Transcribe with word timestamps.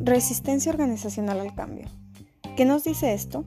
Resistencia 0.00 0.70
organizacional 0.70 1.40
al 1.40 1.54
cambio. 1.54 1.86
¿Qué 2.56 2.64
nos 2.64 2.84
dice 2.84 3.14
esto? 3.14 3.44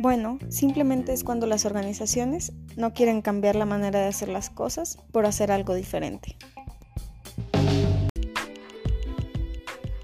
Bueno, 0.00 0.38
simplemente 0.48 1.12
es 1.12 1.22
cuando 1.22 1.46
las 1.46 1.64
organizaciones 1.64 2.52
no 2.76 2.92
quieren 2.92 3.22
cambiar 3.22 3.54
la 3.54 3.64
manera 3.64 4.00
de 4.00 4.08
hacer 4.08 4.28
las 4.28 4.50
cosas 4.50 4.98
por 5.12 5.24
hacer 5.24 5.52
algo 5.52 5.74
diferente. 5.74 6.36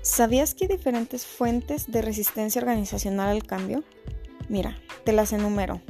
¿Sabías 0.02 0.54
que 0.54 0.64
hay 0.64 0.76
diferentes 0.76 1.26
fuentes 1.26 1.90
de 1.90 2.02
resistencia 2.02 2.60
organizacional 2.60 3.28
al 3.28 3.42
cambio? 3.42 3.82
Mira, 4.48 4.78
te 5.04 5.12
las 5.12 5.32
enumero. 5.32 5.80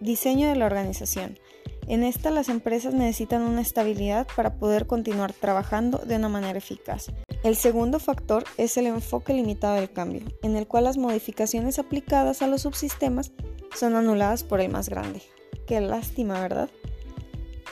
Diseño 0.00 0.48
de 0.48 0.56
la 0.56 0.66
organización. 0.66 1.38
En 1.86 2.02
esta 2.02 2.30
las 2.30 2.48
empresas 2.48 2.94
necesitan 2.94 3.42
una 3.42 3.60
estabilidad 3.60 4.26
para 4.34 4.54
poder 4.54 4.86
continuar 4.86 5.32
trabajando 5.32 5.98
de 5.98 6.16
una 6.16 6.28
manera 6.28 6.58
eficaz. 6.58 7.08
El 7.42 7.56
segundo 7.56 7.98
factor 7.98 8.44
es 8.56 8.76
el 8.76 8.86
enfoque 8.86 9.34
limitado 9.34 9.74
del 9.74 9.92
cambio, 9.92 10.22
en 10.42 10.56
el 10.56 10.66
cual 10.66 10.84
las 10.84 10.96
modificaciones 10.96 11.78
aplicadas 11.78 12.40
a 12.40 12.46
los 12.46 12.62
subsistemas 12.62 13.32
son 13.74 13.96
anuladas 13.96 14.44
por 14.44 14.60
el 14.60 14.70
más 14.70 14.88
grande. 14.88 15.20
Qué 15.66 15.80
lástima, 15.80 16.40
¿verdad? 16.40 16.70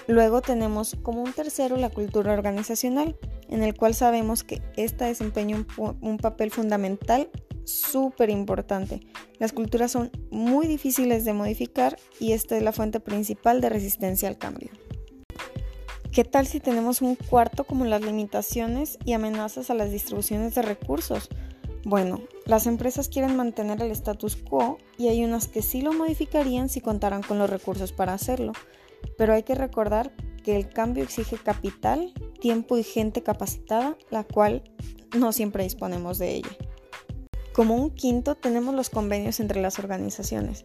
Luego 0.06 0.42
tenemos 0.42 0.96
como 1.02 1.22
un 1.22 1.32
tercero 1.32 1.76
la 1.76 1.90
cultura 1.90 2.32
organizacional, 2.32 3.16
en 3.48 3.62
el 3.62 3.74
cual 3.74 3.94
sabemos 3.94 4.44
que 4.44 4.60
esta 4.76 5.06
desempeña 5.06 5.64
un, 5.76 6.18
papel 6.18 6.50
fundamental 6.50 7.28
súper 7.64 8.30
importante. 8.30 9.00
Las 9.38 9.52
culturas 9.52 9.92
son 9.92 10.10
muy 10.30 10.66
difíciles 10.66 11.24
de 11.24 11.32
modificar 11.32 11.96
y 12.20 12.32
esta 12.32 12.56
es 12.56 12.62
la 12.62 12.72
fuente 12.72 13.00
principal 13.00 13.60
de 13.60 13.68
resistencia 13.68 14.28
al 14.28 14.38
cambio. 14.38 14.70
¿Qué 16.12 16.24
tal 16.24 16.46
si 16.46 16.60
tenemos 16.60 17.00
un 17.00 17.16
cuarto 17.16 17.64
como 17.64 17.86
las 17.86 18.02
limitaciones 18.02 18.98
y 19.04 19.14
amenazas 19.14 19.70
a 19.70 19.74
las 19.74 19.90
distribuciones 19.90 20.54
de 20.54 20.62
recursos? 20.62 21.30
Bueno, 21.84 22.20
las 22.44 22.66
empresas 22.66 23.08
quieren 23.08 23.34
mantener 23.34 23.82
el 23.82 23.90
status 23.90 24.36
quo 24.36 24.78
y 24.98 25.08
hay 25.08 25.24
unas 25.24 25.48
que 25.48 25.62
sí 25.62 25.80
lo 25.80 25.92
modificarían 25.92 26.68
si 26.68 26.80
contaran 26.80 27.22
con 27.22 27.38
los 27.38 27.48
recursos 27.48 27.92
para 27.92 28.12
hacerlo, 28.12 28.52
pero 29.16 29.32
hay 29.32 29.42
que 29.42 29.54
recordar 29.54 30.12
que 30.44 30.56
el 30.56 30.68
cambio 30.68 31.02
exige 31.02 31.38
capital, 31.38 32.12
tiempo 32.40 32.76
y 32.76 32.82
gente 32.82 33.22
capacitada, 33.22 33.96
la 34.10 34.24
cual 34.24 34.62
no 35.16 35.32
siempre 35.32 35.64
disponemos 35.64 36.18
de 36.18 36.36
ella. 36.36 36.56
Como 37.52 37.76
un 37.76 37.90
quinto 37.90 38.34
tenemos 38.34 38.74
los 38.74 38.88
convenios 38.88 39.38
entre 39.38 39.60
las 39.60 39.78
organizaciones. 39.78 40.64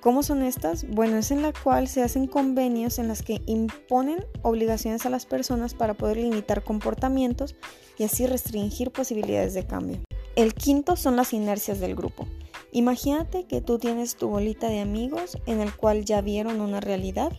¿Cómo 0.00 0.22
son 0.22 0.42
estas? 0.42 0.86
Bueno, 0.88 1.16
es 1.16 1.30
en 1.30 1.42
la 1.42 1.52
cual 1.52 1.88
se 1.88 2.02
hacen 2.02 2.26
convenios 2.26 2.98
en 2.98 3.08
las 3.08 3.22
que 3.22 3.40
imponen 3.46 4.24
obligaciones 4.42 5.06
a 5.06 5.10
las 5.10 5.26
personas 5.26 5.74
para 5.74 5.94
poder 5.94 6.18
limitar 6.18 6.62
comportamientos 6.62 7.54
y 7.98 8.04
así 8.04 8.26
restringir 8.26 8.90
posibilidades 8.90 9.54
de 9.54 9.66
cambio. 9.66 10.00
El 10.36 10.54
quinto 10.54 10.96
son 10.96 11.16
las 11.16 11.32
inercias 11.32 11.80
del 11.80 11.94
grupo. 11.94 12.26
Imagínate 12.72 13.44
que 13.44 13.60
tú 13.60 13.78
tienes 13.78 14.16
tu 14.16 14.28
bolita 14.28 14.68
de 14.68 14.80
amigos 14.80 15.38
en 15.46 15.60
el 15.60 15.74
cual 15.74 16.04
ya 16.04 16.20
vieron 16.20 16.60
una 16.60 16.80
realidad 16.80 17.32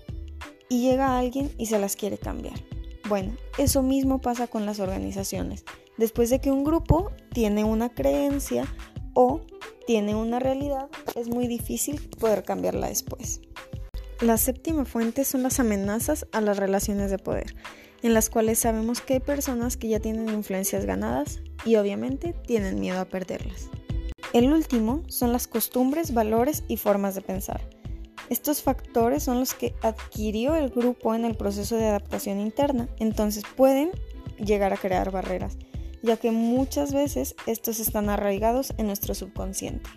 y 0.69 0.81
llega 0.81 1.17
alguien 1.17 1.51
y 1.57 1.67
se 1.67 1.79
las 1.79 1.95
quiere 1.95 2.17
cambiar. 2.17 2.59
Bueno, 3.07 3.35
eso 3.57 3.81
mismo 3.81 4.21
pasa 4.21 4.47
con 4.47 4.66
las 4.66 4.79
organizaciones. 4.79 5.66
Después 5.97 6.30
de 6.30 6.39
que 6.39 6.52
un 6.52 6.64
grupo 6.64 7.11
tiene 7.34 7.64
una 7.64 7.89
creencia 7.89 8.66
o 9.14 9.42
tiene 9.86 10.16
una 10.16 10.39
realidad, 10.39 10.89
es 11.16 11.28
muy 11.28 11.47
difícil 11.47 12.00
poder 12.20 12.44
cambiarla 12.44 12.88
después. 12.88 13.42
La 14.22 14.38
séptima 14.38 14.86
fuente 14.86 15.25
son 15.25 15.44
las 15.44 15.59
amenazas 15.59 16.28
a 16.31 16.42
las 16.42 16.58
relaciones 16.58 17.12
de 17.12 17.17
poder, 17.17 17.56
en 18.03 18.14
las 18.14 18.30
cuales 18.30 18.59
sabemos 18.59 19.02
que 19.02 19.16
hay 19.16 19.19
personas 19.19 19.78
que 19.78 19.89
ya 19.89 20.00
tienen 20.00 20.30
influencias 20.30 20.86
ganadas 20.86 21.39
y 21.66 21.75
obviamente 21.75 22.34
tienen 22.34 22.80
miedo 22.80 23.00
a 23.00 23.06
perderlas. 23.06 23.69
El 24.34 24.53
último 24.53 25.03
son 25.08 25.34
las 25.34 25.47
costumbres, 25.47 26.14
valores 26.14 26.64
y 26.67 26.78
formas 26.78 27.16
de 27.16 27.22
pensar. 27.22 27.62
Estos 28.30 28.62
factores 28.62 29.23
son 29.23 29.39
los 29.39 29.53
que 29.53 29.75
adquirió 29.81 30.56
el 30.56 30.69
grupo 30.69 31.13
en 31.16 31.25
el 31.25 31.35
proceso 31.35 31.75
de 31.75 31.88
adaptación 31.88 32.40
interna, 32.40 32.88
entonces 32.97 33.44
pueden 33.57 33.91
llegar 34.38 34.72
a 34.72 34.78
crear 34.78 35.12
barreras 35.12 35.57
ya 36.01 36.17
que 36.17 36.31
muchas 36.31 36.94
veces 36.94 37.35
estos 37.45 37.79
están 37.79 38.09
arraigados 38.09 38.73
en 38.78 38.88
nuestro 38.88 39.13
subconsciente. 39.13 39.89